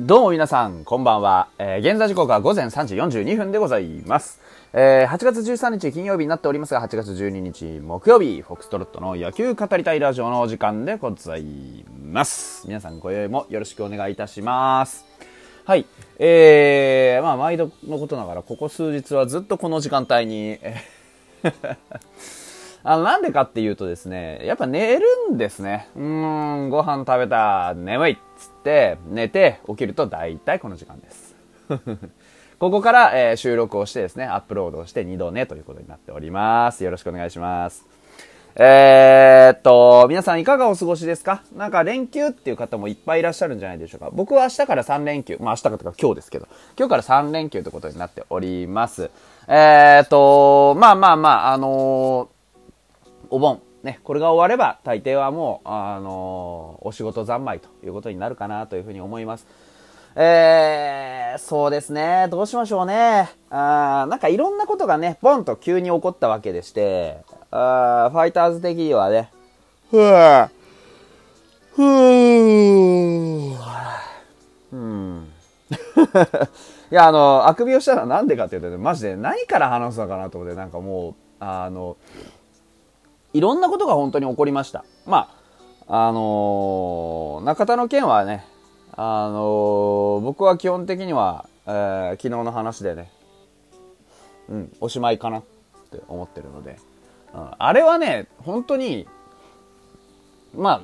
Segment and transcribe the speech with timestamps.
[0.00, 1.48] どうも皆さん、こんばんは。
[1.58, 4.40] えー現在時刻は午前3時42分でございます。
[4.72, 12.66] えー8月13日金曜日になっておりますが、8月12日木曜日、フォックストロットの野球語りたいラジオのお時間でございます。
[12.66, 15.04] 皆さん、今宵もよろしくお願いいたします。
[15.66, 15.84] はい。
[16.18, 21.76] えー、まあ、毎度のことながら、ここ数日はずっとこの時間帯に、えー
[22.84, 25.88] あの、なんでかっていうとですね、やっぱ寝るんですね。
[25.96, 26.02] うー
[26.66, 31.36] ん、ご飯食べた、眠いっつって、寝て起きると大体この時間です。
[32.58, 36.82] ここから、えー収録をしてですね、アップロードをして2度寝ということになっております。
[36.84, 37.84] よろしくお願いします。
[38.54, 41.42] えーっと、皆さんいかがお過ごしですか？
[41.56, 44.10] なんか連休っていう方もいっぱいいらっしゃるんじゃないでしょうか。
[44.12, 46.46] 僕は明日から3連休、まあ明日からとか今日ですけど、
[46.78, 49.10] 今日から3連休ということになっております。
[49.48, 52.41] えーっと、まあまあまあ、あのー
[53.32, 59.46] お盆、ね、これが終われば大抵はもう、あのお仕事三昧ということになるかなというふうに思います。
[60.14, 63.30] えー、そうですね、どうしましょうね。
[63.48, 67.16] あーなんかいろんなことがね、ボンと急に起こったわけでして、
[67.50, 69.30] あーファイターズ的にはね、
[69.90, 70.50] ふわ
[71.74, 73.56] ふー
[74.72, 75.32] うん。
[76.92, 81.96] いや、あの、あくびをしたのはなんでかっていうとね、マジで何から話すのかなと思って、なんかもう、あの、
[83.32, 84.84] いろんなことが本当に起こりました。
[85.06, 85.30] ま
[85.86, 88.44] あ、あのー中田の件はね、
[88.92, 93.10] あのー僕は基本的には、えー昨日の話でね、
[94.48, 95.42] うん、おしまいかなっ
[95.90, 96.78] て思ってるので、
[97.34, 99.08] うんあれはね、本当に、
[100.54, 100.82] まあ、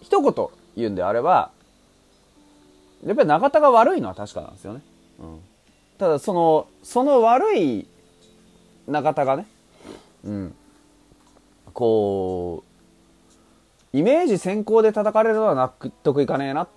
[0.00, 1.52] 一言言うんであれば、
[3.06, 4.82] やっぱり中田が悪いのは確かなんですよね。
[5.20, 5.40] うん、
[5.98, 7.86] ただ、その、その悪い
[8.88, 9.46] 中田がね、
[10.24, 10.54] うん、
[11.74, 12.64] こ
[13.92, 16.68] う、イメージ先行で叩かれるのは納得いかねえなっ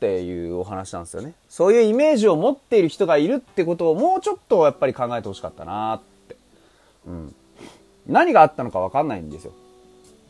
[0.00, 1.34] ていうお話なんですよね。
[1.48, 6.36] そういうイメージを持っている人がいるってことをもうちょっとやっぱり考えてほしかったなって。
[7.06, 7.34] うん。
[8.06, 9.52] 何があったのかわかんないんですよ。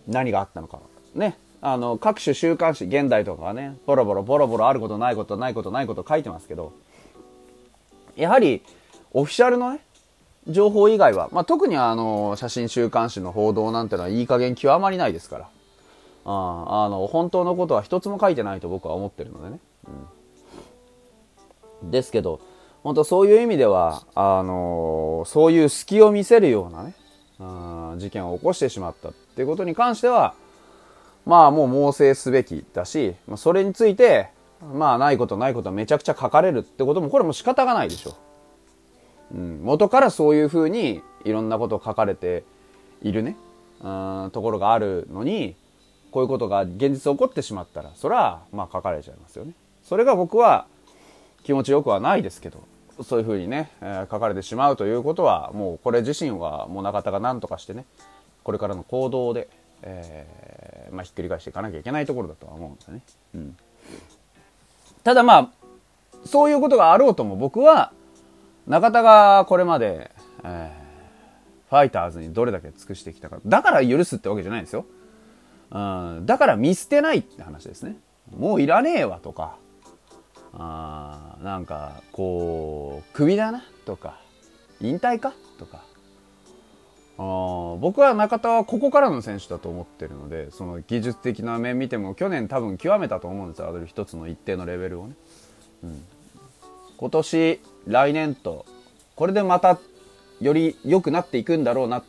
[0.06, 0.80] 何があったのか。
[1.14, 1.36] ね。
[1.60, 6.72] あの、各種週刊誌、現代とかはね、ボロボロボロボロあることないことないことないこと書いてますけど、
[8.16, 8.62] やはり、
[9.12, 9.80] オフィシャルのね、
[10.48, 15.48] 情報以外は、まあ、特にあの、写真週刊誌の報道なんてのはいい加減極まりないですから。
[16.26, 19.58] ああの、本当のことは一つも書いてないと僕は思ってるのでね。
[21.82, 22.40] うん、ですけど、
[22.82, 26.94] 本当そういう意味では、あのそういう隙を見せるようなね、
[27.40, 30.34] あ事件を起こしてしまったっていうことに関しては、
[31.24, 34.28] まあもう猛省すべきだし、それについて、
[34.74, 38.10] まあないことないことはめちゃくちゃ書かれるってことも、これも仕方がないでしょ。
[38.10, 38.14] う
[39.36, 42.44] ん、元からそういうふうにいろんなことを書かれて
[43.02, 43.36] いるね、
[43.80, 45.56] うん、ところがあるのに、
[46.10, 49.52] こういうことが現実起こってしまったら、それはまあ書かれちゃいますよね。
[49.82, 50.66] それが僕は
[51.42, 52.60] 気持ちよくはないですけど、
[53.02, 57.84] そういうふうにね、えー書かれてしまうということは、もうこれ自身はもう中田が何とかしてね、
[58.44, 59.48] これからの行動で、
[59.82, 63.00] えーまあひっくり返していかなきゃいけないところだとは思うんですね。
[63.34, 63.56] うん。
[65.02, 65.50] ただまあ、
[66.24, 67.92] そういうことがあろうとも僕は、
[68.66, 70.10] 中田がこれまで、
[70.44, 70.84] えー
[71.74, 73.40] ファイターズにどれだけ尽くしてきたか。
[73.44, 74.86] だから許すってわけじゃないんですよ。
[75.72, 75.78] う
[76.20, 77.96] ん、だから見捨てないって話ですね。
[78.30, 79.56] もういらねえわとか、
[80.52, 84.20] あなんか、こう、クビだなとか、
[84.80, 85.82] 引退かとか。
[87.16, 93.68] あ僕は中田はここからの選手だと思ってるので、その技術的な面見ても去年多分極めたと思うんですよ。
[93.68, 95.14] ある一つの一定のレベルをね。
[95.82, 96.04] うん
[97.04, 98.64] 今年、来年と、
[99.14, 99.78] これでまた
[100.40, 102.04] より良くなっていくんだろうなっ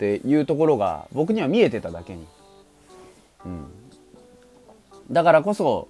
[0.00, 2.26] ていうところが僕には見えてただけに。
[3.44, 3.66] うん。
[5.12, 5.86] だからこそ、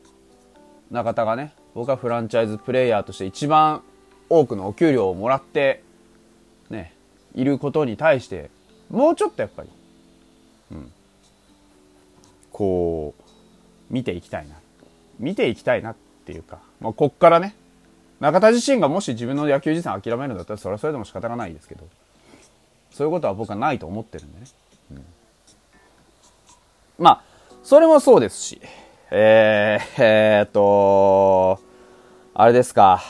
[0.90, 3.82] 中田がね、僕はフランチャイズプレイヤーとして一番
[4.28, 5.82] 多くのお給料をもらって、
[6.68, 6.92] ね、
[7.34, 8.50] いることに対して、
[8.90, 9.70] もうちょっとやっぱり、
[10.72, 10.92] うん。
[12.52, 13.22] こう、
[13.88, 14.56] 見ていきたいな。
[15.18, 15.94] 見ていきたいな
[16.24, 17.54] っていうか、まあ、こっからね、
[18.18, 21.86] 中田自身がもし自分の野球人生諦めるんだったら、それはそれでも仕方がないですけど、
[22.90, 24.46] そういうことは僕はないと思ってるんでね。
[24.92, 25.04] うん。
[26.98, 27.22] まあ、
[27.62, 28.62] それもそうですし、
[29.10, 31.60] えー、えーっと、
[32.32, 33.02] あれですか、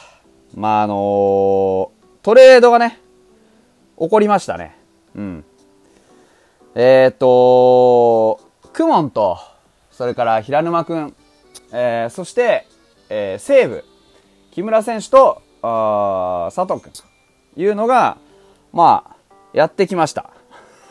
[0.57, 2.99] まあ、あのトレードがね、
[3.97, 4.77] 起こりましたね。
[5.15, 5.45] うん。
[6.75, 8.41] えーっと、
[8.73, 9.39] クモンと、
[9.93, 11.15] それから平沼くん、
[11.71, 12.67] えーそして、
[13.17, 13.85] えー西武、
[14.51, 17.05] 木村選手と、あ佐藤くんと
[17.57, 18.17] いうのが、
[18.73, 19.17] まあ、
[19.53, 20.31] やってきました。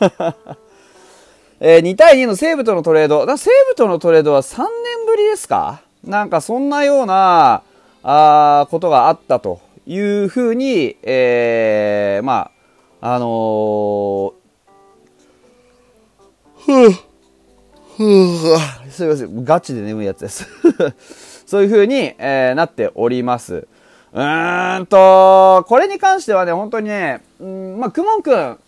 [1.60, 3.26] えー2対2の西武とのトレード。
[3.26, 4.68] だ西武とのトレードは3年
[5.06, 5.82] ぶりですか？
[6.02, 7.62] なんかそんなような、
[8.02, 12.50] あことがあったというふうに、えー、ま
[13.02, 14.32] あ、あのー、
[16.64, 16.92] ふぅ、
[17.98, 20.46] ふぅ、すいません、ガチで眠いやつです
[21.46, 23.66] そういうふうに、えー、なっております。
[24.12, 28.58] うーんと、これに関してはね、本当にね、うん、まあ、クモン君、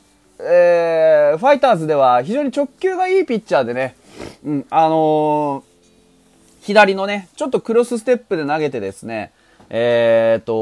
[0.41, 3.97] えー、ファイターズでは非常に直球がいいピッチャーでね、
[4.45, 5.63] うん、あのー、
[6.63, 9.33] 左のね、ちょっとクロスステップで投げてですね、
[9.71, 10.53] えー、と、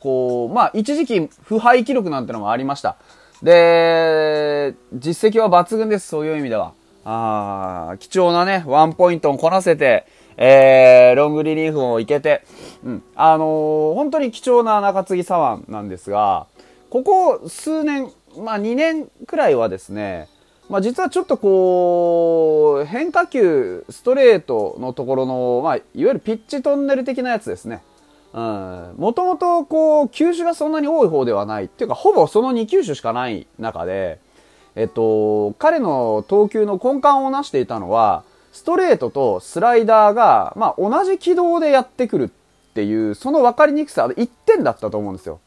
[0.00, 2.96] こう、まあ、一時期腐敗記録なんてのもありました。
[3.42, 6.72] で、実績は抜群です、そういう意味では。
[7.04, 10.06] あ貴重なね、ワンポイントをこなせて、
[10.44, 12.44] えー、ロングリリーフをいけて、
[12.82, 16.48] うん、あのー、本当に貴重な中継ぎ左腕なんですが、
[16.90, 20.28] ここ数年、まあ2年くらいはですね、
[20.68, 27.80] まあ実はちょっとこう、変化球、ストレートのところの、まあいわゆるピッチトンネル的なやつですね。
[28.32, 28.94] うん。
[28.96, 31.66] もともとこう、球種がそんなに多い方ではない。
[31.66, 34.18] っていうか、ほぼその2球種しかない中で、
[34.74, 42.28] えっと、彼の投球の根幹をなしていたのは、ストレートとスライダーが、まあ、同じ軌道でやってくるっ
[42.74, 45.40] ていう、その分かりにくさ、1点だったと思うんですよ。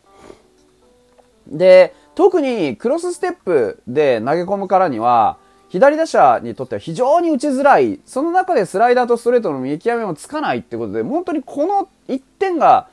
[1.47, 5.37] で、特にクロスステップで投げ込むからには、
[5.69, 12.87] 左打者にとっては非常に打ちづらい、その中でスライダーとストレートの見極めもつかないってことで、本当にこの1点が、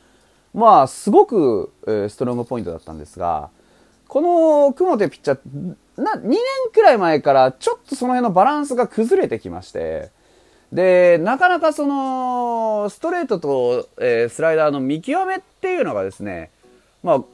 [0.53, 3.51] まあ、すごく、えー、ストロングポイントだったんですが、
[4.09, 6.41] この雲手ピッチャー、な、2年
[6.73, 10.11] くらい前からちょっとその辺のバランスが崩れてきまして、
[10.73, 16.51] で、なかなかその、ストレートと、えー、スライダーの見極めっていうのがですね、
[17.03, 17.25] まあ、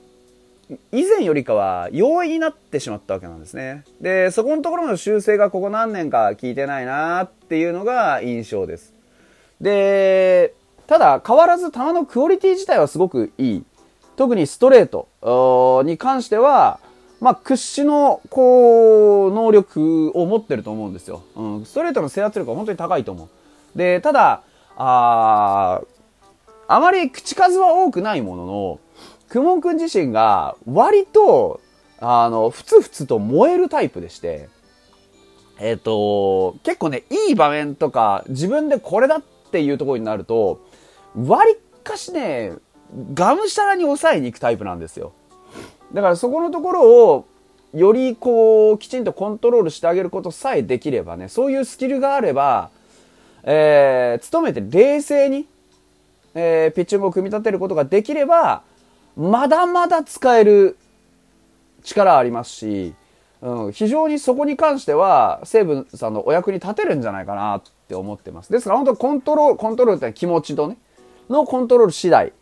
[0.92, 3.84] 以前よりかは容易になってしまったわけなんですね。
[4.00, 8.92] で、そこのところの修正がここ何年か効いてないなっていうのが印象です。
[9.60, 10.54] で、
[10.86, 13.64] ただ変わらず球のクオリティ自体はすごくいい。
[14.16, 16.80] 特にストレートに関しては、
[17.20, 21.22] まあ、屈指の、こう、能力を持ってると思うんですよ。
[21.36, 23.78] うん、ストレートの制圧力は本当に高いと思う。
[23.78, 24.42] で、ただ、
[24.76, 25.80] あ
[26.68, 28.80] あまり口数は多くないものの、
[29.28, 31.60] くもんくん自身が割と、
[32.00, 34.48] あの、ふつふつと燃えるタイプでして、
[35.58, 40.60] えっ、ー、と、結構ね、いい場面とか、自分でこれだっていうところになると、
[41.16, 42.52] 割かしね、
[43.14, 45.12] がむしゃらに抑えに行くタイプなんですよ。
[45.92, 47.26] だからそこのところを、
[47.74, 52.70] よりこう、きちんとコントロールしてあげることさえできればね、そういうスキルがあれば、
[53.42, 55.46] えー、努めて冷静に、
[56.34, 58.62] えー、ピッチングを組み立てることができれば、
[59.16, 60.76] まだまだ使える
[61.82, 62.94] 力ありますし、
[63.40, 68.52] うん、非常にそこに関しては、西武さんのお役に立てるんじゃないかなって思ってます。
[68.52, 70.76] ですから本当コントロール、コントロールって気持ちとね、
[71.28, 72.32] のコントロール次第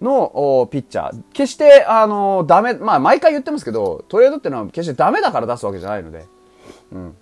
[0.00, 1.22] のピッチャー。
[1.32, 6.26] 決して、あの、ダメ、まあ毎回言ってますけど、トレードってのは決してダメだから出すわけじゃないので、
[6.92, 7.16] うん。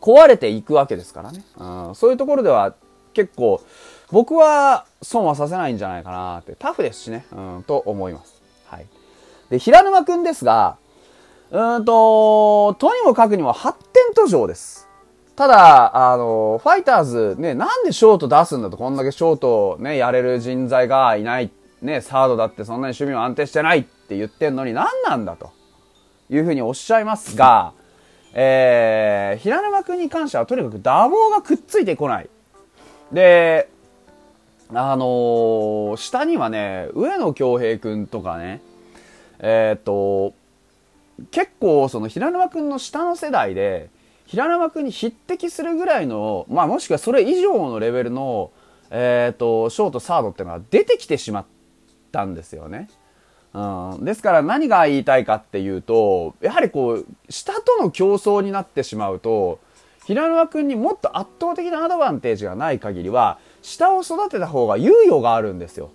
[0.00, 1.44] 壊れていくわけですからね。
[1.58, 2.74] うん、そういうところでは
[3.12, 3.60] 結構、
[4.12, 8.40] 僕は損はさせないんじゃないかなって、タフですしね、うん、と思います。
[8.66, 8.86] はい。
[9.50, 10.76] で、平沼くんですが、
[11.50, 14.88] うんと、とにもかくにも発展途上です。
[15.34, 21.50] ただ、あの、ファイターズね、なんでショート出すんだと、こんだけショートね、やれる人材がいないっ。
[21.82, 25.52] ね、サードだってそんなに守備も安定してないって言ってんのに何なんだと
[26.30, 27.72] いうふうにおっしゃいますが、
[28.32, 32.28] えー、平沼くんに関してはとにかく打棒がくっついてこない。
[33.12, 33.70] で、
[34.70, 38.60] あのー、下にはね、上野恭平くんとかね、
[39.38, 40.34] えー、っと、
[41.30, 43.90] 結構その平沼くんの下の世代で、
[44.26, 48.50] 平沼くんに匹敵するぐらいの、まあもしくはそれ以上のレベルの、
[48.90, 51.44] えー、と、ショート、サードっていうのが出てきてしまっ
[52.10, 52.88] たんですよね。
[53.54, 59.58] うん、ですから何が言いたいかっていうと、やはりこう、下との競争になってしまうと、
[60.04, 65.90] 平沼くんにもっと圧倒的なアドバンテージがない限りは、下を育てた方が猶予があるんですよ。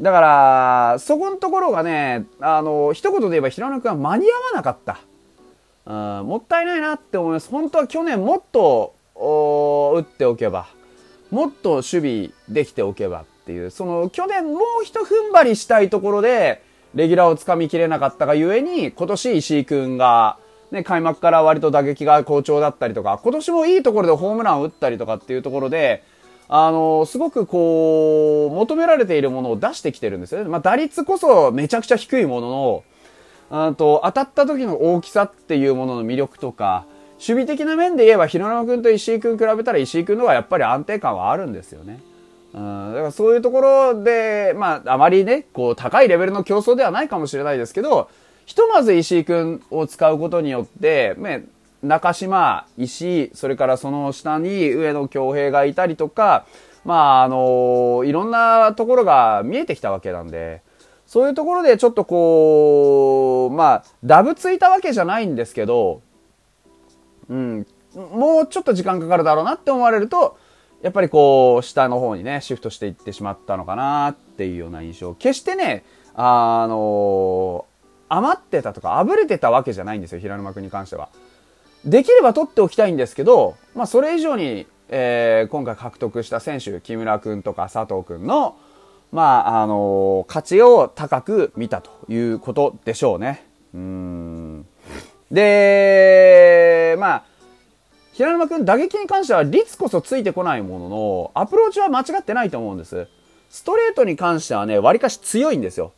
[0.00, 5.00] だから、そこのところがね、あの、一言で言えば平野くんは間に合わなかった。
[5.84, 7.50] うん、もったいないなって思います。
[7.50, 10.66] 本当は去年もっと、打っておけば、
[11.30, 16.62] もっと守備できておけばっていう、その去年もう一踏ん張りしたいところで、
[16.94, 20.38] レギュラーをつかみきれなかったがゆえに、今年石井くんが、
[20.70, 26.04] ね、開幕から割と打撃が好調だったりとか、今年もいいところでホームランを打ったりとかっていうところで、
[26.48, 30.48] あの、すごくこう、求められているものを出してきてるんですよね。
[30.48, 32.84] まあ、打率こそめちゃくちゃ低いものの、
[33.50, 36.84] あと、当たった時の大きさっていうものの魅力とか、
[37.14, 42.00] 守備的な面で言えば、広野君と石井君比べたら石井君の方がやっぱり安定感はあるんですよね。
[42.54, 48.10] うん、だからそういうところで、まあ、あまりね、こう、高いレベルの競争ではないかもしれないですけど、
[48.44, 51.46] ひとまず石井君を使うことによって、ね、
[51.82, 56.44] 中島、石井、それからその下に上野恭平がいたりとか、
[56.84, 60.62] まあ、あのいろんなところが見えてきたわけなんで、
[61.06, 66.00] そういうところでちょっとこう、まあ、ダブついたわけじゃないんですけど、
[67.28, 70.36] うん、もうちょっと時間かかるだろうなって思われると、
[70.82, 75.14] やっぱりこう、下の方にね、シフトしていってしまったのかなっていうような印象。
[75.14, 75.84] 決してね、
[76.14, 77.64] あの
[78.08, 81.08] 余ってたとか、あぶれてたわけじゃないんですよ、平沼君に関しては。
[81.84, 88.56] できれば取っておきたいんですけど、まあ、それ以上に、えー、今回獲得した選手、木村君とか佐藤君の、
[89.12, 93.46] まあ、あの、価値を高く見たということでしょうね。
[93.74, 94.66] うん。
[95.30, 97.24] で、まあ、
[98.12, 103.08] 平沼君打撃に関しては率こそついてこないものの、アプローチは間違ってないと思うんです。
[103.48, 105.92] ストレートに関してはね、割かし強いんですよ。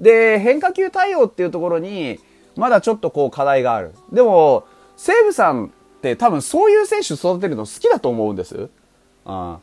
[0.00, 2.18] で、変化球対応っていうところに、
[2.56, 3.92] まだちょっとこう課題がある。
[4.12, 4.64] でも、
[4.96, 5.68] 西武さんっ
[6.02, 8.68] て多分そういう選手育てるの好きだと思うんです。
[9.24, 9.56] うん。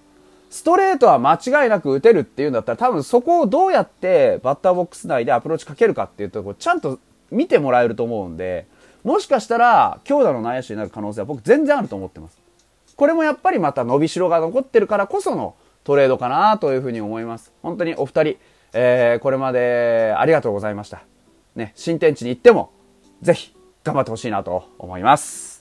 [0.50, 7.00] ストレートは間違いなく打てるっていうんだったら多分そこをどうやってバッターボックス内でアプローチかけるかっていうところちゃんと
[7.32, 8.66] 見てもらえると思うんで、
[9.08, 12.38] もしかしたら強打の内野手になる可能性は僕全然あると思ってます。
[12.98, 17.54] これもやっぱりまた伸びしろが残ってるからこそのトレードかなというふうに思います。
[17.64, 18.38] 本当にお二人、
[18.74, 21.04] えー、これまでありがとうございました。
[21.56, 22.70] ね、新天地に行っても
[23.22, 25.57] ぜひ頑張ってほしいなと思います。